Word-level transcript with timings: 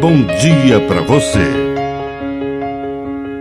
bom 0.00 0.24
dia 0.40 0.80
para 0.88 1.02
você. 1.02 1.44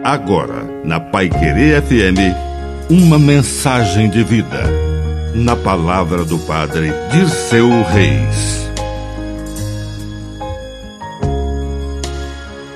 Agora, 0.03 0.65
na 0.83 0.99
Pai 0.99 1.29
Querer 1.29 1.81
FM, 1.81 2.35
uma 2.89 3.17
mensagem 3.17 4.09
de 4.09 4.25
vida. 4.25 4.63
Na 5.33 5.55
palavra 5.55 6.25
do 6.25 6.37
Padre 6.39 6.91
Dirceu 7.11 7.69
Reis. 7.83 8.69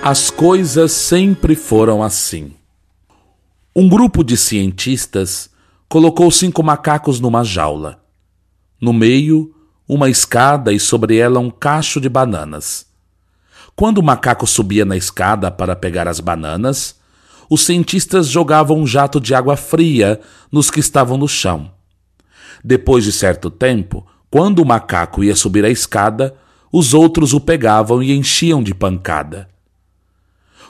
As 0.02 0.30
coisas 0.30 0.94
sempre 0.94 1.54
foram 1.54 2.02
assim. 2.02 2.54
Um 3.76 3.90
grupo 3.90 4.24
de 4.24 4.38
cientistas 4.38 5.50
colocou 5.90 6.32
cinco 6.32 6.64
macacos 6.64 7.20
numa 7.20 7.44
jaula. 7.44 8.02
No 8.80 8.94
meio, 8.94 9.54
uma 9.86 10.10
escada 10.10 10.72
e 10.72 10.80
sobre 10.80 11.18
ela 11.18 11.40
um 11.42 11.50
cacho 11.50 12.00
de 12.00 12.08
bananas. 12.08 12.93
Quando 13.76 13.98
o 13.98 14.04
macaco 14.04 14.46
subia 14.46 14.86
na 14.86 14.96
escada 14.96 15.50
para 15.50 15.76
pegar 15.76 16.08
as 16.08 16.20
bananas, 16.20 16.96
os 17.50 17.66
cientistas 17.66 18.28
jogavam 18.28 18.80
um 18.80 18.88
jato 18.88 19.20
de 19.20 19.34
água 19.34 19.58
fria 19.58 20.20
nos 20.52 20.70
que 20.70 20.80
estavam 20.80 21.18
no 21.18 21.28
chão. 21.28 21.72
Depois 22.64 23.04
de 23.04 23.12
certo 23.12 23.50
tempo, 23.50 24.06
quando 24.30 24.60
o 24.60 24.66
macaco 24.66 25.24
ia 25.24 25.36
subir 25.36 25.66
a 25.66 25.70
escada, 25.70 26.36
os 26.72 26.94
outros 26.94 27.34
o 27.34 27.40
pegavam 27.40 28.02
e 28.02 28.12
enchiam 28.12 28.64
de 28.64 28.74
pancada. 28.74 29.50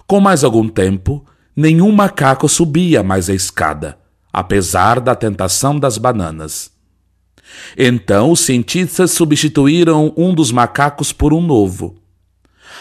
Com 0.06 0.20
mais 0.20 0.44
algum 0.44 0.68
tempo, 0.68 1.26
nenhum 1.56 1.92
macaco 1.92 2.50
subia 2.50 3.04
mais 3.04 3.30
a 3.30 3.34
escada, 3.34 3.98
apesar 4.32 5.00
da 5.00 5.16
tentação 5.16 5.80
das 5.80 5.98
bananas. 5.98 6.72
Então 7.78 8.32
os 8.32 8.42
cientistas 8.42 9.12
substituíram 9.12 10.14
um 10.18 10.34
dos 10.34 10.52
macacos 10.52 11.14
por 11.14 11.34
um 11.34 11.42
novo. 11.42 11.96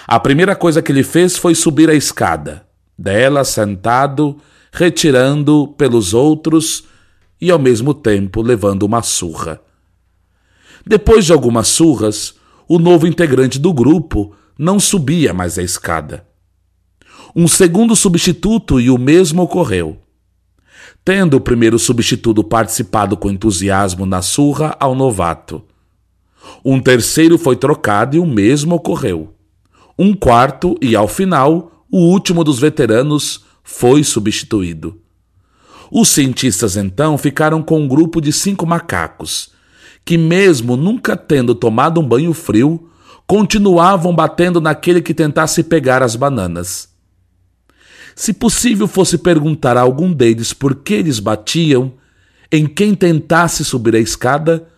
A 0.06 0.18
primeira 0.18 0.56
coisa 0.56 0.82
que 0.82 0.90
ele 0.90 1.04
fez 1.04 1.36
foi 1.36 1.54
subir 1.54 1.88
a 1.88 1.94
escada, 1.94 2.66
dela 2.98 3.44
sentado, 3.44 4.36
retirando 4.72 5.68
pelos 5.76 6.14
outros 6.14 6.84
e 7.40 7.50
ao 7.50 7.58
mesmo 7.58 7.92
tempo 7.94 8.42
levando 8.42 8.82
uma 8.84 9.02
surra. 9.02 9.60
Depois 10.86 11.24
de 11.24 11.32
algumas 11.32 11.68
surras, 11.68 12.34
o 12.68 12.78
novo 12.78 13.06
integrante 13.06 13.58
do 13.58 13.72
grupo 13.72 14.34
não 14.58 14.80
subia 14.80 15.32
mais 15.32 15.58
a 15.58 15.62
escada. 15.62 16.26
Um 17.34 17.46
segundo 17.46 17.94
substituto 17.94 18.80
e 18.80 18.90
o 18.90 18.98
mesmo 18.98 19.42
ocorreu. 19.42 19.98
Tendo 21.04 21.36
o 21.36 21.40
primeiro 21.40 21.78
substituto 21.78 22.44
participado 22.44 23.16
com 23.16 23.30
entusiasmo 23.30 24.06
na 24.06 24.22
surra 24.22 24.76
ao 24.78 24.94
novato. 24.94 25.62
Um 26.64 26.80
terceiro 26.80 27.38
foi 27.38 27.56
trocado 27.56 28.16
e 28.16 28.20
o 28.20 28.26
mesmo 28.26 28.74
ocorreu. 28.74 29.34
Um 29.98 30.14
quarto 30.14 30.76
e, 30.80 30.96
ao 30.96 31.06
final, 31.06 31.86
o 31.90 31.98
último 31.98 32.42
dos 32.42 32.58
veteranos 32.58 33.44
foi 33.62 34.02
substituído. 34.02 34.98
Os 35.90 36.08
cientistas 36.08 36.76
então 36.76 37.18
ficaram 37.18 37.62
com 37.62 37.80
um 37.80 37.88
grupo 37.88 38.20
de 38.20 38.32
cinco 38.32 38.66
macacos, 38.66 39.50
que, 40.04 40.16
mesmo 40.16 40.76
nunca 40.76 41.16
tendo 41.16 41.54
tomado 41.54 42.00
um 42.00 42.08
banho 42.08 42.32
frio, 42.32 42.88
continuavam 43.26 44.14
batendo 44.14 44.60
naquele 44.60 45.02
que 45.02 45.12
tentasse 45.12 45.62
pegar 45.62 46.02
as 46.02 46.16
bananas. 46.16 46.88
Se 48.14 48.32
possível 48.32 48.88
fosse 48.88 49.18
perguntar 49.18 49.76
a 49.76 49.82
algum 49.82 50.12
deles 50.12 50.52
por 50.52 50.76
que 50.76 50.94
eles 50.94 51.18
batiam, 51.18 51.94
em 52.50 52.66
quem 52.66 52.94
tentasse 52.94 53.64
subir 53.64 53.94
a 53.94 54.00
escada, 54.00 54.68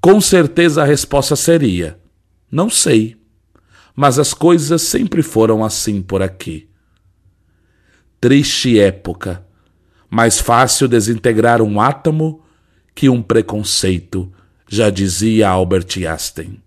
com 0.00 0.20
certeza 0.20 0.82
a 0.82 0.84
resposta 0.84 1.34
seria: 1.34 1.98
Não 2.50 2.70
sei 2.70 3.16
mas 3.96 4.18
as 4.18 4.34
coisas 4.34 4.82
sempre 4.82 5.22
foram 5.22 5.64
assim 5.64 6.02
por 6.02 6.22
aqui. 6.22 6.68
Triste 8.20 8.78
época, 8.78 9.46
mais 10.10 10.38
fácil 10.38 10.86
desintegrar 10.86 11.62
um 11.62 11.80
átomo 11.80 12.42
que 12.94 13.08
um 13.08 13.22
preconceito, 13.22 14.30
já 14.68 14.90
dizia 14.90 15.48
Albert 15.48 15.86
Einstein. 15.96 16.60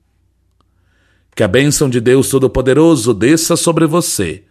Que 1.35 1.43
a 1.43 1.47
bênção 1.47 1.89
de 1.89 2.01
Deus 2.01 2.29
Todo-Poderoso 2.29 3.13
desça 3.13 3.55
sobre 3.55 3.85
você, 3.85 4.43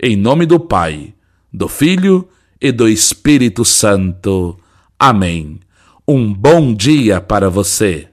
em 0.00 0.16
nome 0.16 0.46
do 0.46 0.58
Pai, 0.58 1.14
do 1.52 1.68
Filho 1.68 2.28
e 2.60 2.72
do 2.72 2.88
Espírito 2.88 3.64
Santo. 3.64 4.58
Amém. 4.98 5.60
Um 6.06 6.32
bom 6.32 6.74
dia 6.74 7.20
para 7.20 7.48
você. 7.48 8.08